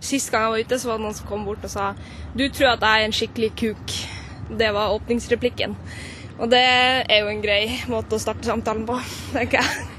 [0.00, 1.92] Sist gang jeg var ute, så var det noen som kom bort og sa
[2.32, 3.96] du tror at jeg er en skikkelig kuk.
[4.60, 5.76] Det var åpningsreplikken.
[6.40, 8.96] Og det er jo en grei måte å starte samtalen på,
[9.36, 9.89] tenker jeg.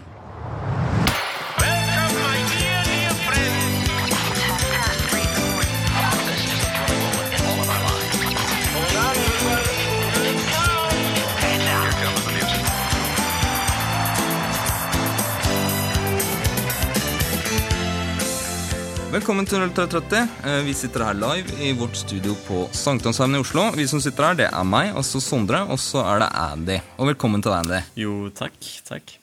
[19.12, 20.22] Velkommen til 0330.
[20.48, 23.66] Eh, Vi sitter her live i vårt studio på Sankthanshaugen i Oslo.
[23.76, 26.78] Vi som sitter her, det er meg, altså Sondre, og så er det Andy.
[26.98, 27.82] Og velkommen til deg, Andy.
[28.00, 28.56] Jo, takk.
[28.88, 29.18] Takk.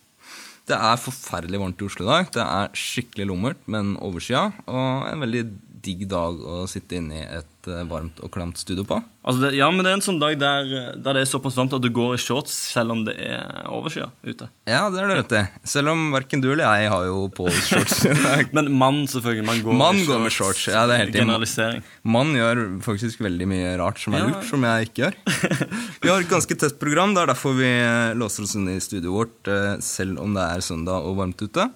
[0.69, 2.28] Det er forferdelig varmt i Oslo i dag.
[2.37, 4.51] Det er skikkelig lummert, men overskya.
[4.69, 5.47] Og en veldig
[5.89, 8.96] digg dag å sitte inne i et eh, varmt og klamt studio på.
[9.28, 11.74] Altså det, ja, men det er en sånn dag der, der det er såpass varmt
[11.77, 14.48] at du går i shorts selv om det er overskya ute.
[14.68, 15.42] Ja, det er det rett i.
[15.68, 18.00] Selv om verken du eller jeg har jo på oss shorts.
[18.56, 19.44] Men mann, selvfølgelig.
[19.50, 21.84] Man går, Mann i går med shorts, ja, det er helt Generalisering.
[22.08, 24.30] Mann gjør faktisk veldig mye rart som er Ja.
[24.32, 25.20] lurt, som jeg ikke gjør.
[26.03, 28.82] Vi har et ganske tett program, det er derfor vi eh, låser oss inne i
[28.82, 31.69] studioet vårt, eh, selv om det er søndag og varmt ute.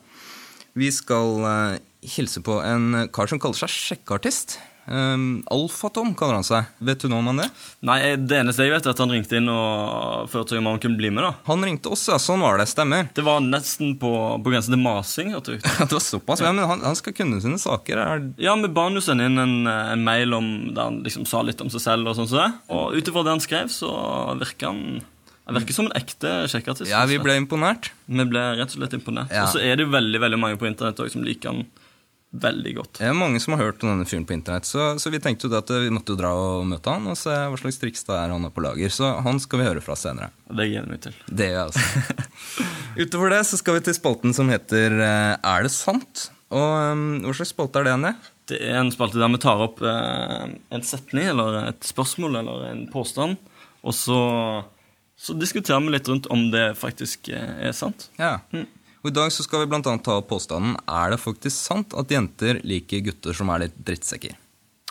[0.78, 4.56] Vi skal hilse på en kar som kaller seg sjekkeartist.
[4.86, 6.66] Um, Alfatom kaller han seg.
[6.82, 7.46] Vet du noe om han det?
[7.86, 10.98] Nei, Det eneste jeg vet, er at han ringte inn og spurte om han kunne
[10.98, 11.22] bli med.
[11.22, 11.32] da.
[11.46, 12.18] Han ringte oss, ja.
[12.22, 12.66] Sånn var det.
[12.72, 13.06] Stemmer.
[13.14, 14.10] Det var nesten på,
[14.42, 15.30] på grensen til masing.
[15.36, 15.62] hørte jeg.
[15.86, 16.42] Det var såpass.
[16.42, 18.02] Ja, men han, han skal kunne sine saker.
[18.02, 21.26] Er, Ja, Vi ba han jo sende inn en, en mail om, der han liksom
[21.30, 22.10] sa litt om seg selv.
[22.10, 22.50] Og sånn så det.
[22.74, 23.92] Og ut ifra det han skrev, så
[24.42, 24.84] virker han
[25.42, 26.86] han virker som en ekte sjekkartist.
[26.86, 27.88] ja, vi ble imponert.
[28.06, 29.32] Vi ble rett og slett imponert.
[29.34, 29.42] Ja.
[29.42, 31.64] Og så er det jo veldig veldig mange på internett også som liker han
[32.32, 32.98] veldig godt.
[32.98, 35.48] Det er mange som har hørt om denne fyren på internett, så, så vi tenkte
[35.48, 38.16] jo at vi måtte jo dra og møte han og se hva slags triks det
[38.16, 38.92] er han har på lager.
[38.92, 40.32] Så han skal vi høre fra senere.
[40.48, 41.18] Det gleder jeg meg til.
[41.28, 42.30] Det gjør jeg altså.
[43.02, 46.28] Utover det så skal vi til spalten som heter eh, Er det sant?
[46.52, 48.12] Og um, Hva slags spalte er det, Anja?
[48.50, 52.64] Det er en spalte der vi tar opp eh, en setning eller et spørsmål eller
[52.72, 53.38] en påstand,
[53.86, 54.18] og så,
[55.16, 58.10] så diskuterer vi litt rundt om det faktisk eh, er sant.
[58.18, 58.40] Ja.
[59.02, 61.94] Og I dag så skal vi blant annet ta opp påstanden Er det faktisk sant
[61.98, 64.36] at jenter liker gutter som er litt drittsekker.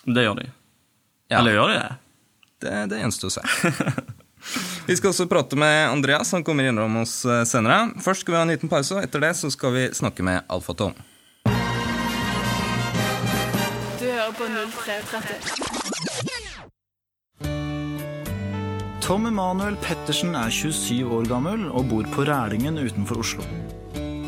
[0.03, 0.49] Det gjør de.
[1.31, 1.39] Ja.
[1.39, 1.91] Eller gjør de det?
[2.61, 3.43] Det, det gjenstår å se.
[4.87, 7.93] Vi skal også prate med Andreas, han kommer innom oss eh, senere.
[8.01, 10.41] Først skal vi ha en liten pause, og etter det så skal vi snakke med
[10.49, 10.93] Alfatom.
[14.01, 15.71] Du hører på 0330.
[19.05, 23.43] Tom Emanuel Pettersen er 27 år gammel og bor på Rælingen utenfor Oslo.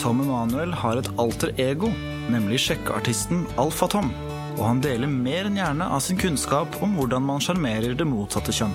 [0.03, 1.87] Tom Emanuel har et alter ego,
[2.27, 4.09] nemlig sjekkeartisten Alfa-Tom.
[4.57, 8.51] Og han deler mer enn gjerne av sin kunnskap om hvordan man sjarmerer det motsatte
[8.51, 8.73] kjønn.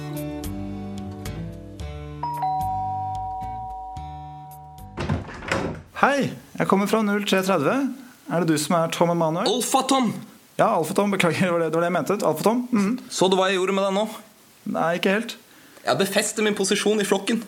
[6.00, 7.92] Hei, jeg kommer fra 0330.
[8.32, 9.52] Er det du som er Tom Emanuel?
[9.52, 10.14] Alfatom!
[10.56, 11.12] Ja, Alfa-Tom.
[11.12, 12.20] Beklager, det var det, det var det jeg mente.
[12.24, 12.64] Alfa-Tom?
[12.72, 12.96] Mhm.
[13.12, 14.08] Så du hva jeg gjorde med deg nå?
[14.78, 15.36] Nei, ikke helt.
[15.84, 17.44] Jeg befester min posisjon i flokken.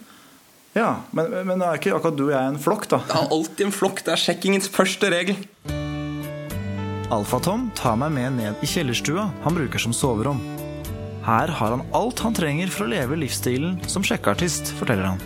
[0.71, 3.01] Ja, men, men er ikke akkurat du og jeg en flokk, da?
[3.09, 4.05] Det er alltid en flokk.
[4.07, 5.41] Det er sjekkingens første regel.
[7.11, 10.39] Alfa-Tom tar meg med ned i kjellerstua han bruker som soverom.
[11.27, 15.21] Her har han alt han trenger for å leve livsstilen som sjekkeartist, forteller han.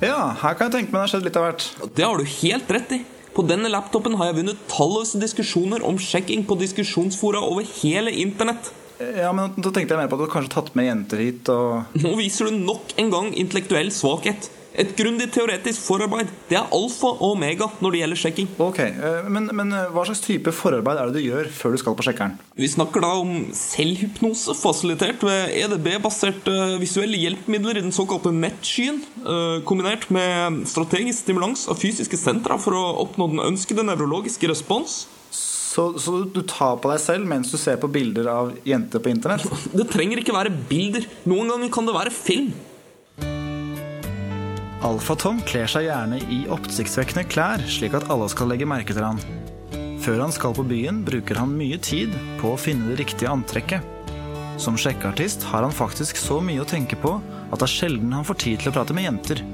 [0.00, 1.66] Ja, her kan jeg tenke meg det har skjedd litt av hvert.
[1.92, 3.02] Det har du helt rett i.
[3.36, 8.72] På denne laptopen har jeg vunnet talløse diskusjoner om sjekking på diskusjonsfora over hele internett.
[9.00, 12.00] Ja, men Da tenkte jeg mer på at du kanskje tatt med jenter hit og
[12.00, 14.50] Nå viser du nok en gang intellektuell svakhet.
[14.78, 18.50] Et grundig teoretisk forarbeid det er alfa og omega når det gjelder sjekking.
[18.62, 21.80] Ok, eh, men, men eh, hva slags type forarbeid er det du gjør før du
[21.82, 22.36] skal på sjekkeren?
[22.54, 29.56] Vi snakker da om selvhypnose fasilitert ved EDB-baserte visuelle hjelpemidler i den såkalte nettskyen, eh,
[29.66, 35.02] kombinert med strategisk stimulans av fysiske sentra for å oppnå den ønskede nevrologiske respons.
[35.70, 39.12] Så, så du tar på deg selv mens du ser på bilder av jenter på
[39.12, 39.44] internett?
[39.78, 41.06] Det trenger ikke være bilder.
[41.30, 42.50] Noen ganger kan det være film.
[44.80, 49.20] Alfa-Tom kler seg gjerne i oppsiktsvekkende klær, slik at alle skal legge merke til han.
[50.00, 53.84] Før han skal på byen, bruker han mye tid på å finne det riktige antrekket.
[54.60, 58.26] Som sjekkeartist har han faktisk så mye å tenke på at det er sjelden han
[58.26, 59.44] får tid til å prate med jenter.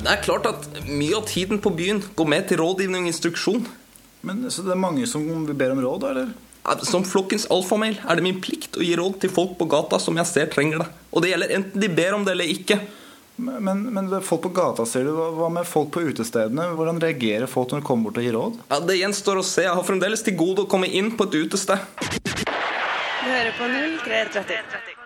[0.00, 3.66] Det er klart at mye av tiden på byen går med til rådgivning og instruksjon.
[4.26, 5.24] Men Så det er mange som
[5.56, 6.32] ber om råd, eller?
[6.84, 10.18] Som flokkens alfamail er det min plikt å gi råd til folk på gata som
[10.20, 10.88] jeg ser trenger det.
[11.10, 12.76] Og det gjelder enten de ber om det eller ikke.
[13.40, 15.14] Men, men det folk på gata, sier du.
[15.38, 16.68] Hva med folk på utestedene?
[16.76, 18.60] Hvordan reagerer folk når du kommer bort og gir råd?
[18.68, 19.64] Ja, Det gjenstår å se.
[19.64, 21.80] Jeg har fremdeles til gode å komme inn på et utested.
[22.04, 23.72] Du hører på
[24.04, 24.96] 0330.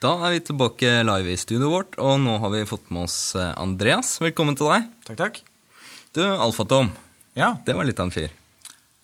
[0.00, 3.34] Da er vi tilbake live i studioet vårt, og nå har vi fått med oss
[3.36, 4.16] eh, Andreas.
[4.20, 4.88] Velkommen til deg.
[5.08, 5.42] Takk, takk.
[6.16, 6.92] Du, Alfatom.
[7.36, 7.54] Ja.
[7.66, 8.30] Det var litt av en fyr.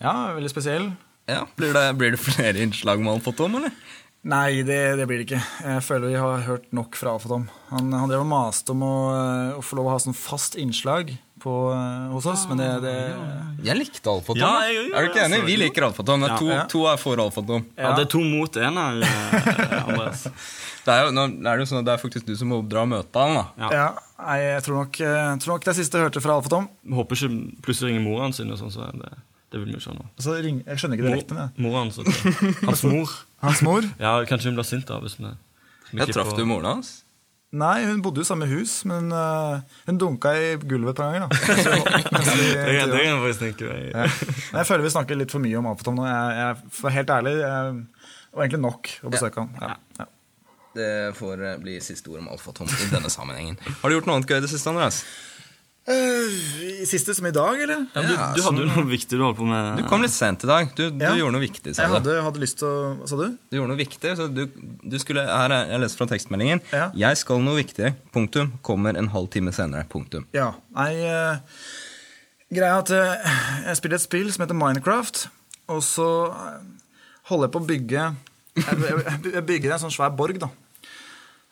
[0.02, 0.90] Ja, veldig spesiell.
[1.31, 3.70] Ja, Blir det, blir det flere innslag med Alfatom, eller?
[4.23, 5.43] Nei, det, det blir det ikke.
[5.67, 7.44] Jeg føler vi har hørt nok fra Alfatom.
[7.73, 10.55] Han, han drev og maste om å, eh, å få lov å ha sånn fast
[10.62, 11.11] innslag
[11.43, 12.94] på, eh, hos oss, men det, det
[13.67, 14.38] Jeg likte Alfatom.
[14.43, 15.40] Ja, jeg, jeg jeg, er du ikke enig?
[15.49, 16.23] Vi liker Alfa Tom.
[16.23, 16.38] Det er Ja.
[16.38, 16.64] to, Ja.
[16.70, 17.67] to er for Alfatom.
[17.76, 17.82] Ja.
[17.88, 20.26] Ja, det er to mot én her, eh, Andreas.
[20.82, 22.58] Det er jo nå er det jo sånn at det er faktisk du som må
[22.67, 23.37] dra og møte han.
[23.38, 23.44] da.
[23.62, 23.69] Ja.
[23.76, 23.88] Ja,
[24.23, 26.67] nei, jeg tror nok, eh, jeg tror nok det siste jeg hørte fra Alfatom.
[26.99, 29.12] Håper ikke plutselig ringer moren sin, og sånn, så det,
[29.55, 30.08] det vil vi ikke ha nå.
[30.19, 31.46] Altså, ring, jeg skjønner ikke direkte.
[31.56, 33.14] Mor, moren, så det- Hans mor.
[33.46, 33.87] Hans mor?
[34.02, 35.31] Ja, kanskje hun blir sint da, hvis vi
[35.93, 36.93] Jeg traff du moren hans?
[37.52, 41.11] Nei, hun bodde jo i samme hus, men uh, hun dunka i gulvet et par
[41.12, 41.28] ganger.
[41.28, 41.37] da.
[41.61, 41.75] Så,
[42.25, 43.90] Det kan jeg faktisk tenke meg.
[43.93, 44.06] Ja.
[44.56, 46.06] Jeg føler vi snakker litt for mye om Alfatom nå.
[46.08, 47.75] Jeg, jeg, for helt ærlig, jeg,
[48.32, 49.52] det var egentlig nok å besøke han.
[50.00, 50.06] Ja.
[50.76, 53.58] Det får eh, bli siste ord om Alfatom i denne sammenhengen.
[53.82, 55.02] Har du gjort noe annet gøy i det siste, Andreas?
[55.82, 57.80] Eh, I siste som i dag, eller?
[57.90, 59.80] Ja, du, du hadde jo noe viktig du holdt på med.
[59.80, 60.69] Du kom litt sent i dag.
[60.78, 61.10] Du, du Ja.
[61.19, 61.74] gjorde noe viktig.
[61.74, 63.34] Jeg hadde, hadde lyst til å Hva sa du?
[63.50, 64.44] Du gjorde noe viktig, så du,
[64.86, 66.62] du skulle Her er jeg leser fra tekstmeldingen.
[66.70, 66.86] Ja.
[67.08, 67.92] Jeg skal noe viktig.
[68.14, 68.52] Punktum.
[68.62, 69.88] Kommer en halv time senere.
[69.90, 70.28] Punktum.
[70.36, 71.42] Ja, nei uh,
[72.52, 73.36] Greia er at uh,
[73.66, 75.25] jeg spiller et spill som heter Minecraft,
[75.72, 76.08] og så
[77.30, 78.02] holder jeg på å bygge
[78.60, 80.50] Jeg, jeg, jeg bygger en sånn svær borg, da.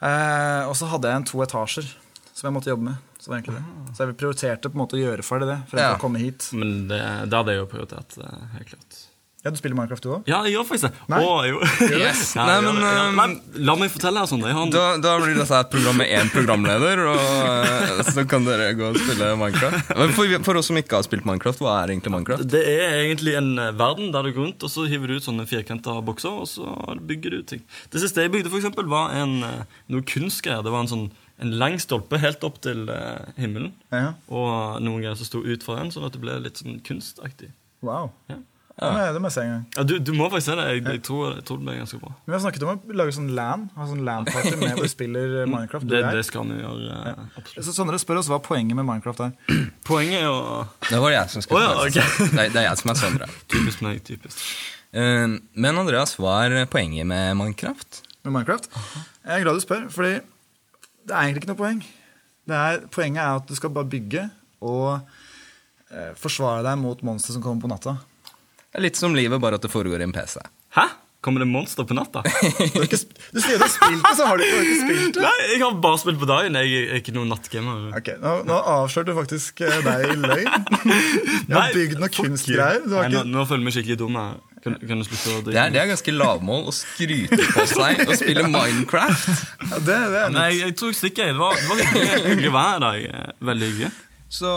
[0.01, 1.91] Eh, og så hadde jeg en to etasjer
[2.33, 2.97] som jeg måtte jobbe med.
[3.21, 3.65] Så det var det.
[3.97, 5.97] Så jeg prioriterte på en måte å gjøre ferdig det fremfor Ja.
[5.99, 6.47] å komme hit.
[6.57, 9.01] Men det, det hadde jeg jo prioritert, eh, helt klart.
[9.45, 10.27] Ja, Du spiller Minecraft, du òg?
[10.29, 11.05] Ja, jeg gjør faktisk det.
[11.09, 11.19] Nei.
[11.25, 11.61] Å, jo.
[11.97, 12.23] Yes.
[12.37, 13.05] Ja, Nei, men, ja.
[13.09, 14.43] um, Nei, La meg fortelle her sånn.
[14.45, 18.25] Jeg har en Da, da blir dette et program med én programleder, og eh, så
[18.29, 19.95] kan dere gå og spille Minecraft.
[19.97, 22.45] Men for, for oss som ikke har spilt Minecraft, hva er egentlig Minecraft?
[22.53, 25.27] Det er egentlig en eh, verden der du går rundt, og så hiver du ut
[25.31, 26.69] sånne firkanta bokser, og så
[27.09, 27.65] bygger du ting.
[27.95, 30.61] Det siste jeg bygde, for eksempel, var en, eh, noe kunstgreier.
[30.67, 31.09] Det var en sånn
[31.41, 34.11] en lang stolpe helt opp til eh, himmelen, Ja.
[34.29, 37.49] og noen greier som sto ut fra den, sånn at det ble litt sånn kunstaktig.
[37.81, 38.11] Wow.
[38.29, 38.37] Ja.
[38.81, 39.65] Det det må jeg se en gang.
[39.77, 40.65] Ja, du, du må faktisk se det.
[40.71, 42.13] Jeg, jeg, tror, jeg tror det ble ganske bra.
[42.17, 44.93] Men Vi har snakket om å lage sånn LAN, ha sånn LAN-party med hvor vi
[44.93, 45.87] spiller eh, Minecraft.
[45.87, 47.01] du Det, det skal vi gjøre.
[47.13, 47.45] ja.
[47.61, 49.37] Så Sondre spør oss hva poenget med Minecraft er.
[49.91, 50.37] Poenget er jo
[50.89, 52.27] Det var jeg som skulle oh, ja, okay.
[52.39, 53.31] det, det er jeg som er Sondre.
[53.53, 54.03] Typisk meg.
[54.07, 54.43] typisk.
[54.97, 58.05] Eh, Men Andreas, hva er poenget med Minecraft?
[58.25, 58.69] med Minecraft?
[59.25, 60.13] Jeg er glad du spør, fordi
[61.09, 61.81] det er egentlig ikke noe poeng.
[62.51, 64.27] Det er, poenget er at du skal bare bygge
[64.61, 65.01] og
[65.93, 67.97] eh, forsvare deg mot monstre som kommer på natta.
[68.71, 70.39] Det er litt som livet, bare at det foregår i en PC.
[70.77, 70.89] Hæ?
[71.21, 72.23] Kommer det monster på natta?
[72.25, 74.77] Du, har ikke, du sier du har spilt det, så har du, du har ikke
[74.87, 75.25] spilt det.
[75.27, 76.57] Nei, jeg har bare spilt på dagen.
[76.57, 77.83] Jeg er ikke noen nattgamer.
[77.99, 80.49] Ok, Nå, nå avslørte du faktisk eh, deg i løgn.
[81.51, 82.81] Jeg har bygd noe kunstgreier.
[82.87, 84.17] Du Nei, har nå, ikke, nå føler jeg meg skikkelig dum.
[84.65, 88.01] Kan, kan du slutte å Det er, det er ganske lavmål å skryte på seg
[88.07, 89.29] og spille Minecraft.
[89.67, 91.35] ja, det, det er Nei, jeg tror jeg stikker.
[91.35, 93.05] Det var, det var hyggelig, hyggelig i dag.
[93.11, 93.93] eh, Veldig hyggelig.
[94.31, 94.51] Så,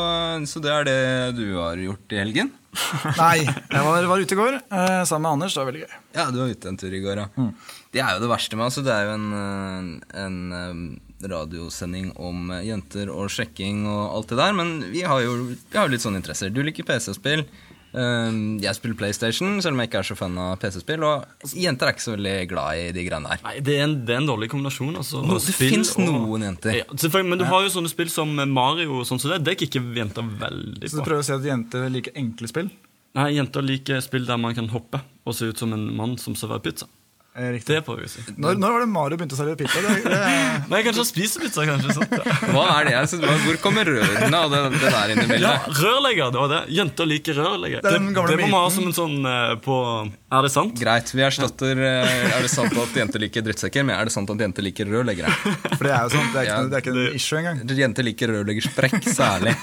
[0.45, 0.99] så det er det
[1.39, 2.51] du har gjort i helgen?
[3.17, 5.55] Nei, jeg var, var ute i går eh, sammen med Anders.
[5.55, 5.95] Det var veldig gøy.
[6.13, 7.47] Ja, du var ute en tur i går, ja.
[7.93, 12.11] Det er jo det verste med altså, Det er jo en, eh, en eh, radiosending
[12.21, 16.05] om jenter og sjekking og alt det der, men vi har jo, vi har litt
[16.05, 16.53] sånne interesser.
[16.53, 17.45] Du liker PC-spill.
[17.93, 21.03] Eh, Jeg spiller PlayStation, selv om jeg ikke er så fan av PC-spill.
[21.07, 23.43] Og jenter er ikke så veldig glad i de greiene der.
[23.47, 24.95] Nei, det er en, det er en dårlig kombinasjon.
[25.01, 26.79] Altså, no, det fins og- noen jenter.
[26.81, 30.23] Ja, men du har jo sånne spill som Mario sånn, så det, det ikke jenter
[30.23, 30.89] veldig på.
[30.89, 32.73] Så du prøver å si at jenter liker enkle spill?
[33.13, 36.33] Nei, Jenter liker spill der man kan hoppe og se ut som en mann som
[36.33, 36.87] serverer pizza.
[37.35, 37.75] Eh, riktig.
[37.81, 38.21] Det si.
[38.37, 39.79] Når, når var det Mario begynte å servere pizza?
[39.81, 40.17] Det, det,
[40.69, 41.95] Nei, kanskje han spiser pizza, kanskje.
[41.97, 42.35] sånt, Ja.
[42.53, 46.29] Hva er det synes, Hvor kommer rørene og det, det der inn i Ja, rørlegger,
[46.35, 46.59] det var det.
[46.77, 47.81] Jenter liker rørlegger.
[47.81, 50.77] Det Det, må man ha som en sånn eh, på Er det sant?
[50.77, 54.29] Greit, vi erstatter eh, Er det sant at jenter liker drittsekker, men er det sant
[54.29, 55.33] at jenter liker rørleggere?
[55.79, 56.29] for det er jo sant.
[56.35, 57.63] det er ikke, Ja, det er ikke en issue engang.
[57.83, 59.57] Jenter liker rørleggersprekk særlig.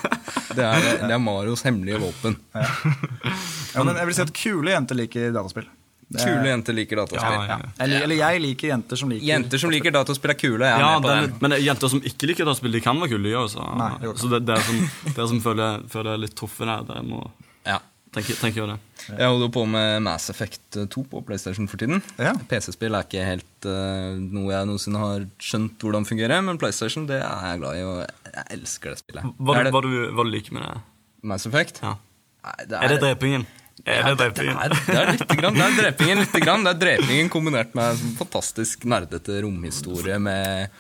[0.59, 2.35] Det er, det er Marios hemmelige våpen.
[2.51, 5.71] Ja, men jeg vil si at kule jenter liker dataspill.
[6.11, 7.35] Det er- Kule jenter liker dataspill.
[7.39, 7.69] Ja, ja.
[7.85, 10.65] Eller, eller jeg liker jenter som liker Jenter som liker dataspill, er kule.
[10.67, 13.13] Jeg er Ja, med på den, men jenter som ikke liker dataspill, de kan være
[13.13, 13.69] kule, de.
[13.79, 14.17] Nei, det.
[14.19, 16.83] Så det, det er som, det er som føler, føler jeg litt toffe der.
[16.89, 17.21] Dere må
[17.65, 17.79] Ja.
[18.13, 18.81] tenke, tenke over det.
[19.21, 22.03] Jeg holder på med Mass Effect 2 på PlayStation for tiden.
[22.19, 22.33] Ja.
[22.51, 27.23] PC-spill er ikke helt uh, noe jeg noensinne har skjønt hvordan fungerer, men PlayStation det
[27.23, 29.31] er jeg glad i, og jeg elsker det spillet.
[29.39, 30.75] Hva, er det hva, du, hva du liker med det?
[31.23, 31.79] Mass Effect?
[31.87, 31.95] Ja.
[32.43, 33.47] Nei, det Er det drepingen?
[33.87, 35.57] Er det det, er, det er lite grann.
[35.57, 36.65] Det er drepingen lite grann.
[36.67, 40.75] Det er drepingen kombinert med en fantastisk nerdete romhistorie med,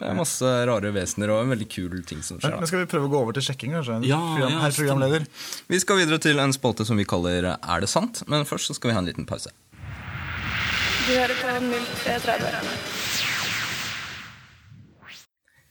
[0.00, 2.56] med masse rare vesener og en veldig kul ting som skjer.
[2.58, 4.00] Men skal vi prøve å gå over til sjekking, kanskje?
[4.10, 5.28] Ja, Program, ja, herr programleder.
[5.70, 8.24] Vi skal videre til en spalte som vi kaller Er det sant?
[8.30, 9.54] Men først så skal vi ha en liten pause.
[11.04, 13.33] Du hører på 0330.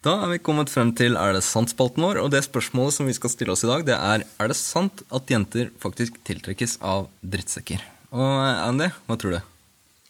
[0.04, 3.16] Da er vi kommet frem til Er det sant-spalten vår, og det spørsmålet som vi
[3.16, 7.08] skal stille oss i dag, det er Er det sant at jenter faktisk tiltrekkes av
[7.24, 7.84] drittsekker?
[8.12, 9.40] Og Andy, hva tror du?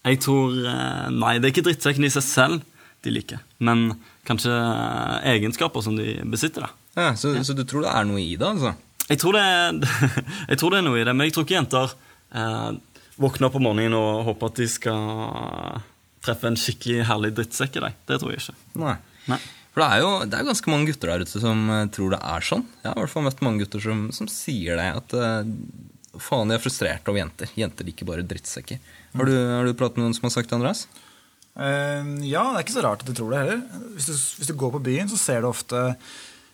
[0.03, 2.69] Jeg tror eh, Nei, det er ikke drittsekken i seg selv
[3.03, 3.97] de liker, men
[4.27, 6.63] kanskje eh, egenskaper som de besitter.
[6.63, 6.69] da.
[6.95, 8.71] Ja, så, så du tror det er noe i det, altså?
[9.09, 9.89] Jeg tror det,
[10.51, 11.95] jeg tror det er noe i det, men jeg tror ikke jenter
[12.31, 12.69] eh,
[13.19, 15.81] våkner opp om morgenen og håper at de skal
[16.23, 17.99] treffe en skikkelig herlig drittsekk i deg.
[18.07, 18.55] Det tror jeg ikke.
[18.85, 18.95] Nei.
[19.31, 19.41] Nei.
[19.73, 22.19] For det er jo det er ganske mange gutter der ute som eh, tror det
[22.33, 22.65] er sånn.
[22.83, 24.89] Jeg har i hvert fall møtt mange gutter som, som sier det.
[25.01, 27.49] At uh, faen, de er frustrerte over jenter.
[27.57, 28.83] Jenter liker bare drittsekker.
[29.17, 30.85] Har du, har du pratet med noen som har sagt det, Andreas?
[31.57, 33.65] Uh, ja, det er ikke så rart at du tror det heller.
[33.97, 35.87] Hvis du, hvis du går på byen, så ser du ofte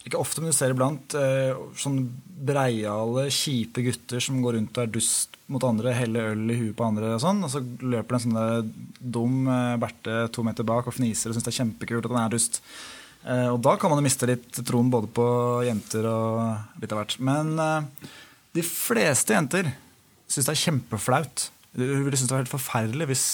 [0.08, 1.98] ikke ofte, men du ser iblant eh, sånn
[2.48, 6.78] breiale, kjipe gutter som går rundt og er dust mot andre, heller øl i huet
[6.78, 7.44] på andre og sånn.
[7.44, 8.72] Og så løper det en sånn
[9.18, 9.50] dum
[9.82, 12.62] Berthe to meter bak og fniser og syns det er kjempekult at han er dust.
[13.26, 15.28] Eh, og da kan man jo miste litt troen både på
[15.68, 17.18] jenter og litt av hvert.
[17.24, 18.10] Men eh,
[18.58, 19.72] de fleste jenter
[20.30, 21.50] syns det er kjempeflaut.
[21.78, 23.26] Hun ville synes det var helt forferdelig hvis,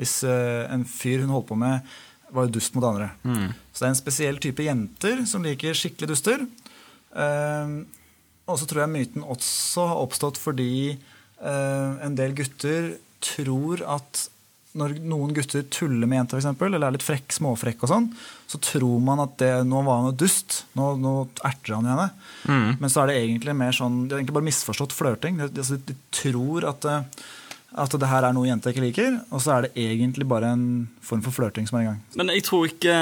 [0.00, 1.96] hvis eh, en fyr hun holdt på med,
[2.34, 3.12] var dust mot andre.
[3.70, 6.40] Så det er en spesiell type jenter som liker skikkelig duster.
[8.44, 14.26] Og så tror jeg myten også har oppstått fordi eh, en del gutter tror at
[14.74, 18.08] når noen gutter tuller med jenter, for eksempel, eller er litt frekk, småfrekk, og sånn,
[18.50, 20.64] så tror man at det, nå var han jo dust.
[20.74, 21.14] Nå, nå
[21.46, 22.08] erter han henne.
[22.50, 22.82] Mm.
[22.82, 25.38] Men så er det egentlig mer sånn, det er egentlig bare misforstått flørting.
[25.38, 27.22] De, de, de tror at, eh,
[27.84, 30.66] at det her er noe jenter ikke liker, og så er det egentlig bare en
[31.06, 32.02] form for flørting som er i gang.
[32.18, 32.98] Men jeg tror ikke,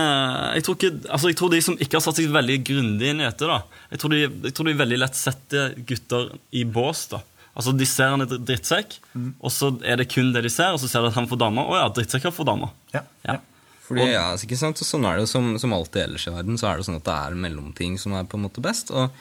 [0.59, 3.25] jeg tror ikke altså jeg tror de som ikke har satt seg veldig grundig inn
[3.25, 3.62] i dette, da,
[3.93, 7.07] jeg tror, de, jeg tror de veldig lett setter gutter i bås.
[7.17, 7.25] da.
[7.52, 8.94] Altså De ser han er drittsekk,
[9.42, 11.40] og så er det kun det de ser, og så ser de at han får
[11.42, 11.68] damer.
[11.68, 12.73] Å ja, drittsekker får damer.
[12.94, 13.02] Ja.
[13.28, 13.37] Ja.
[13.82, 14.80] Fordi, ja, altså, ikke sant?
[14.80, 16.97] Og sånn er det jo som, som alltid ellers i verden, så er det sånn
[17.00, 18.92] at det er mellomting som er på en måte best.
[18.94, 19.12] Og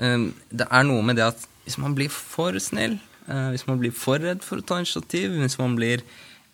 [0.00, 2.98] um, det er noe med det at hvis man blir for snill,
[3.28, 6.02] uh, hvis man blir for redd for å ta initiativ, hvis man blir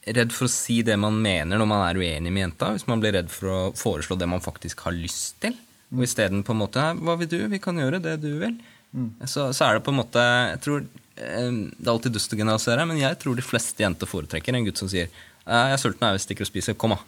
[0.06, 3.00] redd for å si det man mener når man er uenig med jenta, hvis man
[3.02, 5.56] blir redd for å foreslå det man faktisk har lyst til,
[5.94, 7.38] og isteden på en måte Hva vil du?
[7.46, 8.56] Vi kan gjøre det du vil.
[9.26, 12.38] Så, så er det på en måte Jeg tror eh, Det er alltid dust å
[12.38, 15.10] generalisere, men jeg tror de fleste jenter foretrekker en gutt som sier
[15.46, 16.74] «Eh, 'Jeg er sulten, jeg stikker og spiser.
[16.74, 17.02] Kom, da'.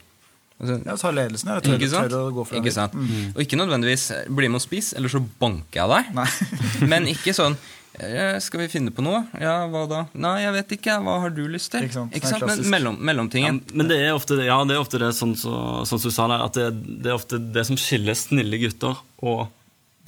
[0.60, 1.60] Altså, Ja, ta ledelsen, her.
[1.62, 2.10] Tør, ikke sant?
[2.10, 2.92] tør å gå for Ikke sant?
[2.92, 3.34] sant?
[3.34, 6.30] Og ikke nødvendigvis 'bli med og spis', eller så banker jeg deg.
[6.92, 7.56] Men ikke sånn
[7.98, 9.24] «Eh, 'skal vi finne på noe'?
[9.40, 10.04] Ja, hva da?
[10.14, 10.98] Nei, jeg vet ikke.
[11.02, 11.82] Hva har du lyst til?
[11.88, 12.14] Ikke sant?
[12.14, 12.46] Ikke sant?
[12.46, 13.62] Men mellom, mellomtingen.
[13.64, 16.10] Ja, men det er ofte det, ja, det, er ofte det sånn, så, sånn som
[16.10, 16.68] du sa der, at det,
[17.02, 19.48] det er ofte det som skiller snille gutter og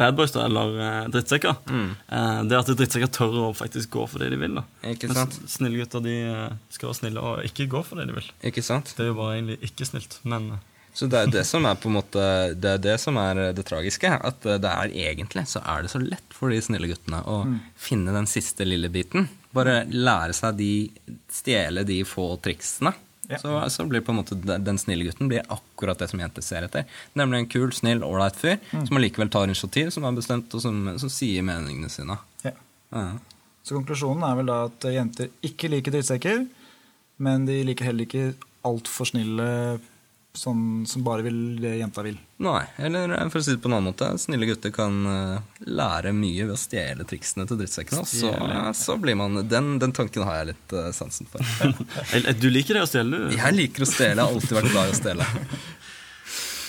[0.00, 1.60] badboys, da, eller eh, drittsekker.
[1.70, 4.56] Eh, det at drittsekker tør å faktisk gå for det de vil.
[4.58, 4.64] da.
[4.94, 5.38] Ikke Mens sant?
[5.58, 8.32] snille gutter de eh, skal være snille og ikke gå for det de vil.
[8.50, 8.94] Ikke sant?
[8.96, 10.66] Det er jo bare egentlig ikke snilt, men eh,
[10.98, 12.22] Så det er det som er på en måte
[12.58, 14.10] Det er det som er det tragiske.
[14.10, 17.42] At eh, det er egentlig så er det så lett for de snille guttene å
[17.78, 19.28] finne den siste lille biten.
[19.54, 20.72] Bare lære seg de
[21.30, 22.92] Stjele de få triksene.
[23.30, 23.38] Ja.
[23.38, 26.66] Så, så blir på en måte den snille gutten blir akkurat det som jenter ser
[26.66, 26.86] etter.
[27.18, 30.80] Nemlig en kul, snill, ålreit fyr som allikevel tar initiativ, som er bestemt, og som,
[30.98, 32.18] som sier meningene sine.
[32.42, 32.56] Ja.
[32.90, 33.04] Ja.
[33.62, 36.42] Så konklusjonen er vel da at jenter ikke liker drittsekker,
[37.22, 38.32] men de liker heller ikke
[38.66, 39.46] altfor snille
[40.36, 42.18] sånn som bare vil det jenta vil.
[42.40, 46.12] Nei, eller for å si det på en annen måte, snille gutter kan eh, lære
[46.16, 48.04] mye ved å stjele triksene til drittsekkene.
[48.06, 48.30] Så,
[48.78, 51.42] så blir man den, den tanken har jeg litt eh, sansen for.
[52.14, 53.36] eh, Du liker det å stjele, du?
[53.36, 55.28] Jeg liker å stjele, jeg har alltid vært glad i å stjele.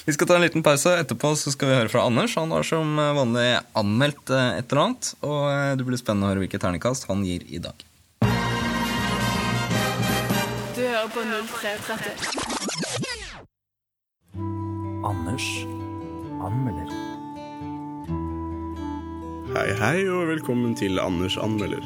[0.02, 0.96] Vi skal ta en liten pause.
[0.98, 2.34] Etterpå så skal vi høre fra Anders.
[2.36, 5.12] Han har som vanlig anmeldt et eller annet.
[5.22, 7.86] Og det blir spennende å høre hvilket terningkast han gir i dag.
[10.74, 12.42] Du hører på 0330.
[15.02, 15.46] Anders
[16.46, 16.90] anmelder.
[19.56, 21.82] Hei, hei, og velkommen til Anders anmelder.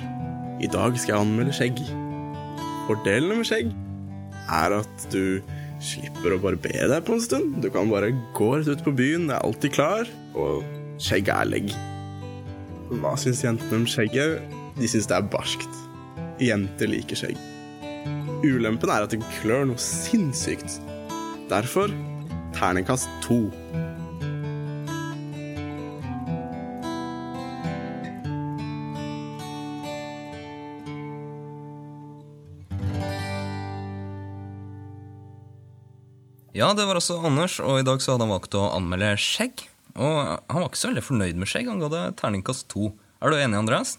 [0.60, 1.80] I dag skal jeg anmelde skjegg.
[2.90, 3.70] Fordelen med skjegg
[4.52, 5.40] er at du
[5.80, 7.54] slipper å barbere deg på en stund.
[7.64, 10.66] Du kan bare gå rett ut på byen, er alltid klar, og
[11.00, 11.72] skjegg er legg.
[13.00, 14.44] Hva syns jentene om skjegget?
[14.76, 15.80] De syns det er barskt.
[16.44, 17.40] Jenter liker skjegg.
[18.44, 20.82] Ulempen er at det klør noe sinnssykt.
[21.48, 21.96] Derfor
[22.56, 23.44] terningkast to.
[36.56, 39.66] Ja, det var også Anders, og i dag så hadde han valgt å anmelde skjegg.
[40.00, 41.68] Og han var ikke så veldig fornøyd med skjegg.
[41.68, 42.94] Han ga det terningkast to.
[43.20, 43.98] Er du enig, Andreas?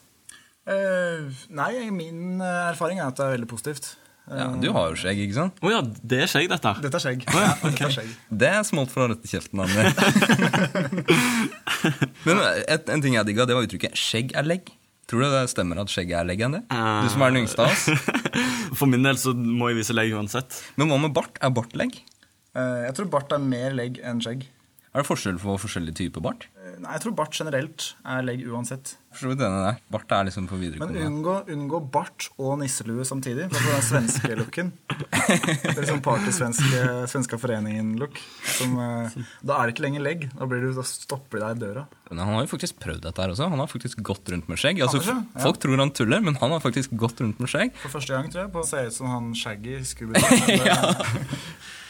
[0.66, 3.92] Uh, nei, min eh, erfaring er at det er veldig positivt.
[4.26, 5.60] Ja, du har jo skjegg, ikke sant?
[5.62, 6.72] Å ja, det er skjegg, dette.
[6.82, 7.20] Dette er skjegg.
[7.30, 7.70] Oh, Ja, okay.
[7.70, 8.08] dette er skjegg.
[8.42, 9.86] Det er smolt fra rette kjeften, Anne.
[12.26, 14.72] Men et, en ting jeg digga, det var uttrykket 'skjegg er legg'.
[15.06, 16.64] Tror du det stemmer at skjegget er legg enn det?
[16.66, 17.86] Du som er den yngste av oss.
[18.78, 20.50] For min del så må jeg vise legg uansett.
[20.74, 21.38] Men hva med bart?
[21.38, 21.94] Er bart legg?
[22.58, 24.48] Eh, Jeg tror bart er mer legg enn skjegg.
[24.90, 26.48] Er det forskjell på forskjellige typer bart?
[26.76, 28.96] Nei, jeg tror bart generelt er legg uansett.
[29.16, 29.76] Forstår du denne der.
[29.94, 31.04] Bart er liksom på Men videregående.
[31.08, 33.46] unngå, unngå bart og nisselue samtidig.
[33.48, 34.72] For den svenske looken.
[34.90, 38.20] Det er liksom partysvenske Svenska foreningen-look.
[38.66, 40.26] Eh, Da er det ikke lenger legg.
[40.36, 41.86] Da, blir du, da stopper de deg i døra.
[42.10, 43.48] Men han har jo faktisk prøvd dette her også.
[43.48, 44.82] Han har faktisk gått rundt med skjegg.
[44.84, 45.00] Altså?
[45.08, 45.16] Ja.
[45.46, 47.72] Folk tror han tuller, men han har faktisk gått rundt med skjegg.
[47.86, 48.52] For første gang, tror jeg.
[48.52, 51.16] På å se ut som han Shaggy i Scooby-Doo.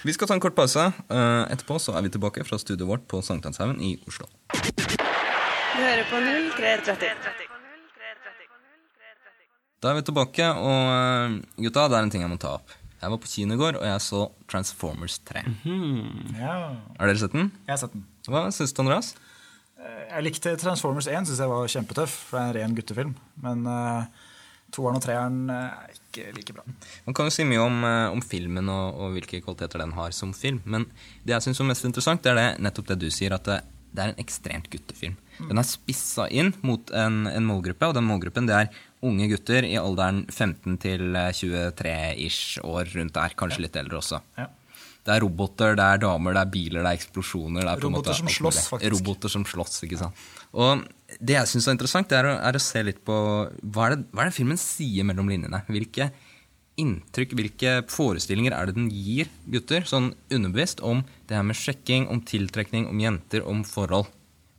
[0.06, 0.84] Vi skal ta en kort pause.
[1.10, 4.28] Eh, Etterpå så er vi tilbake fra studioet vårt på Sankthanshaugen i Oslo.
[4.56, 7.08] Du hører på 0330.
[9.82, 11.34] Da er vi tilbake, og eh,
[11.66, 12.72] gutta, det er en ting jeg må ta opp.
[12.96, 15.42] Jeg var på kino i går, og jeg så Transformers 3.
[16.40, 16.54] Ja,
[16.96, 17.50] Har dere sett den?
[17.66, 18.06] jeg har sett den.
[18.32, 19.12] Hva syns du, Andreas?
[19.86, 22.16] Jeg likte Transformers 1, syns jeg var kjempetøff.
[22.30, 23.12] For det er en ren guttefilm.
[23.44, 24.08] Men uh,
[24.74, 26.64] toeren og treeren eh, er ikke like bra.
[27.06, 30.14] Man kan jo si mye om, eh, om filmen og, og hvilke kvaliteter den har
[30.16, 30.88] som film, men
[31.24, 33.60] det jeg syns er mest interessant, det er det, nettopp det du sier, at det,
[33.96, 35.16] det er en ekstremt guttefilm.
[35.36, 39.66] Den er spissa inn mot en, en målgruppe, og den målgruppen det er unge gutter
[39.68, 44.22] i alderen 15 til eh, 23-ish år rundt der, kanskje litt eldre også.
[44.38, 44.48] Ja.
[45.06, 47.62] Det er roboter, det er damer, det er biler, det er eksplosjoner.
[47.62, 48.94] Det er Roboter som slåss, faktisk.
[48.96, 50.24] Roboter som slåss, ikke sant.
[50.56, 50.82] Og
[51.20, 53.94] det jeg syns er interessant, det er å, er å se litt på hva er,
[53.94, 55.62] det, hva er det filmen sier mellom linjene?
[55.70, 56.08] Hvilke
[56.80, 62.06] inntrykk, hvilke forestillinger er det den gir gutter, sånn underbevisst, om det her med sjekking,
[62.12, 64.10] om tiltrekning, om jenter, om forhold?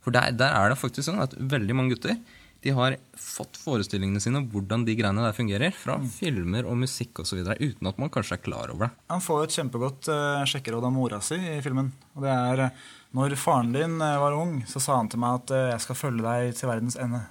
[0.03, 2.17] For der, der er det faktisk sånn at veldig mange gutter
[2.65, 7.21] de har fått forestillingene sine om hvordan de greiene der fungerer, fra filmer og musikk
[7.21, 8.91] osv., uten at man kanskje er klar over det.
[9.13, 11.91] Han får jo et kjempegodt uh, sjekkeråd av mora si i filmen.
[12.17, 12.85] Og det er eh,
[13.17, 16.25] når faren din eh, var ung, så sa han til meg at jeg skal følge
[16.25, 17.21] deg til verdens ende.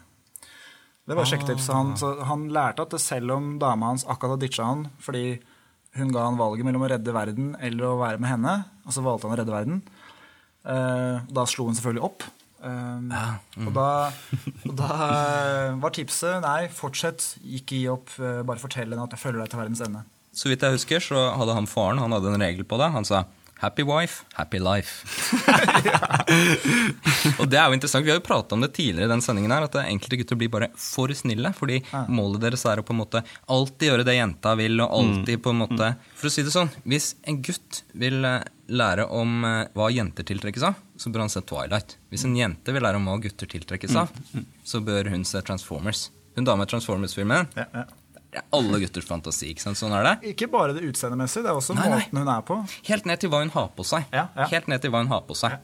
[1.06, 1.68] Det var sjekketips.
[1.70, 5.38] Han, så han lærte at selv om dama hans akkurat hadde ditcha han fordi
[5.96, 9.04] hun ga han valget mellom å redde verden eller å være med henne, og så
[9.04, 9.78] valgte han å redde verden,
[10.68, 12.26] eh, da slo hun selvfølgelig opp.
[12.66, 13.10] Um,
[13.68, 13.86] Og da,
[14.66, 19.14] og da eh, var tipset nei, fortsett, ikke gi opp, eh, bare fortell henne at
[19.14, 20.02] jeg følger deg til verdens ende.
[20.36, 22.90] Så vidt jeg husker, så hadde han faren han hadde en regel på det.
[22.92, 23.22] Han sa
[23.58, 25.04] 'happy wife, happy life'.
[27.40, 28.04] og det er jo interessant.
[28.04, 30.52] Vi har jo prata om det tidligere i den sendingen her, at enkelte gutter blir
[30.52, 31.52] bare for snille.
[31.56, 31.80] Fordi
[32.12, 35.54] målet deres er å på en måte alltid gjøre det jenta vil, og alltid på
[35.54, 39.62] en måte For å si det sånn, hvis en gutt vil eh, lære om eh,
[39.76, 41.96] hva jenter tiltrekkes av, så bør han se Twilight.
[42.12, 44.12] Hvis en jente vil lære om hva gutter tiltrekkes av,
[44.64, 46.10] så bør hun se Transformers.
[46.36, 47.48] Hun dama i Transformers-filmen.
[47.56, 47.86] Ja, ja.
[48.32, 49.48] Det er alle gutters fantasi.
[49.54, 49.78] ikke sant?
[49.80, 50.14] Sånn er det.
[50.34, 52.00] Ikke bare det utseendemessige, det er også Nei, nei.
[52.02, 52.56] måten hun er på.
[52.90, 54.04] Helt ned til hva hun har på seg.
[54.12, 54.46] Ja, ja.
[54.52, 55.56] Helt ned til hva hun har på seg.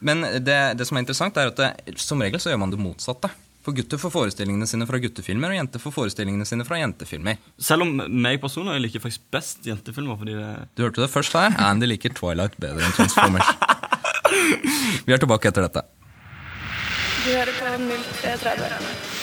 [0.00, 2.80] Men det, det som er interessant, er at det, som regel så gjør man det
[2.82, 3.30] motsatte.
[3.64, 7.38] For gutter får forestillingene sine fra guttefilmer, og jenter får forestillingene sine fra jentefilmer.
[7.56, 10.18] Selv om meg personlig liker faktisk best jentefilmer.
[10.20, 11.54] fordi det Du hørte det først her.
[11.70, 13.54] Andy liker Twilight bedre enn Transformers.
[15.06, 15.86] Vi er tilbake etter dette.
[17.24, 19.13] Du hører på 0330.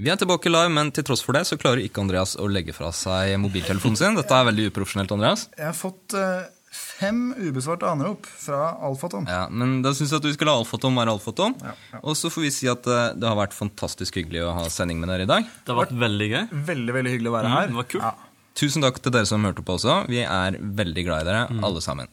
[0.00, 2.72] Vi er tilbake live, men til tross for det så klarer ikke Andreas å legge
[2.72, 4.16] fra seg mobiltelefonen sin.
[4.16, 5.42] Dette er veldig uprofesjonelt, Andreas.
[5.58, 9.26] Jeg har fått eh, fem ubesvarte anrop fra Alfatom.
[9.28, 11.56] Ja, Men da syns jeg at du skal la Alfatom være Alfatom.
[11.60, 12.00] Ja, ja.
[12.00, 15.02] Og så får vi si at eh, det har vært fantastisk hyggelig å ha sending
[15.02, 15.44] med dere i dag.
[15.66, 16.42] det har vært veldig gøy.
[16.70, 17.68] Veldig veldig hyggelig å være Mm, her.
[17.74, 18.06] det var kult.
[18.08, 18.14] Ja.
[18.60, 19.98] Tusen takk til dere som hørte på også.
[20.10, 22.08] Vi er veldig glad i dere, alle sammen.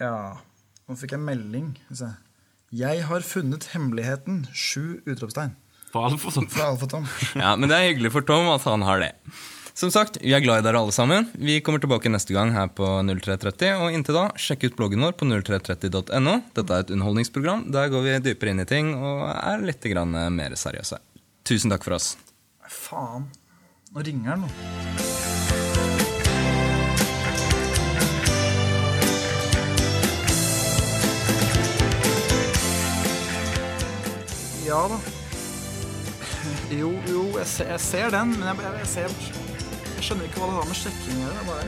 [0.00, 0.12] ja,
[0.88, 1.72] nå fikk jeg melding.
[1.92, 2.12] Se.
[2.76, 4.44] Jeg har funnet hemmeligheten.
[4.52, 5.56] Sju utropstegn.
[5.92, 6.48] For alle for Tom.
[6.52, 7.06] Fra Alfatom.
[7.42, 9.12] Ja, Men det er hyggelig for Tom at han har det.
[9.78, 11.28] Som sagt, vi er glad i dere alle sammen.
[11.38, 13.76] Vi kommer tilbake neste gang her på 0330.
[13.78, 16.34] Og inntil da, sjekk ut bloggen vår på 0330.no.
[16.58, 17.68] Dette er et underholdningsprogram.
[17.72, 20.98] Der går vi dypere inn i ting og er litt grann mer seriøse.
[21.46, 22.16] Tusen takk for oss.
[22.68, 23.30] Faen.
[23.94, 25.58] Nå ringer han, nå.
[34.66, 35.27] Ja da.
[36.70, 39.12] Jo, jo, jeg ser, jeg ser den, men jeg, jeg, ser,
[39.96, 41.60] jeg skjønner ikke hva det har med sjekking å gjøre.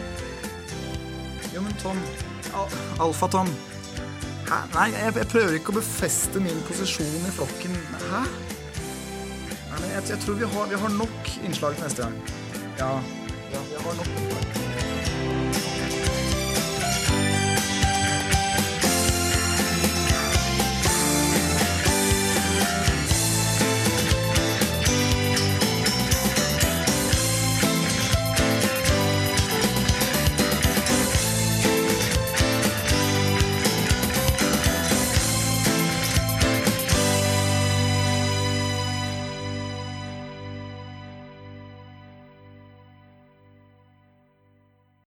[1.55, 2.03] Jo, men Tom.
[2.53, 3.49] Al Alfa-Tom.
[4.51, 4.61] Hæ?
[4.75, 7.81] Nei, jeg, jeg prøver ikke å befeste min posisjon i flokken.
[8.11, 8.23] Hæ?
[9.71, 12.21] Nei, men jeg, jeg tror vi har, vi har nok innslag til neste gang.
[12.83, 12.95] Ja,
[13.55, 15.70] ja vi har nok innslag.